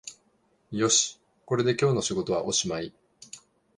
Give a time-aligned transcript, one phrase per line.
[0.71, 2.91] よし、これで今日の仕事はおしまい